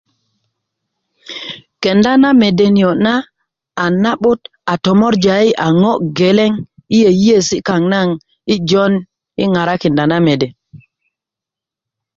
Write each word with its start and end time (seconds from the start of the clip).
kenda 1.81 2.11
na 2.21 2.29
mede 2.41 2.65
niyo' 2.75 2.95
na 3.05 3.13
a 3.83 3.85
na'but 4.03 4.41
a 4.71 4.73
tomorja 4.85 5.33
yi 5.43 5.49
a 5.65 5.67
ŋo' 5.81 6.01
geleŋ 6.17 6.53
yi 6.95 6.99
yeyeesi' 7.05 7.63
kaaŋ 7.67 7.83
naŋ 7.93 8.07
yi' 8.47 8.63
joon 8.69 8.93
yi 9.39 9.45
ŋarakinda 9.53 10.03
na 10.11 10.17
mede 10.27 10.47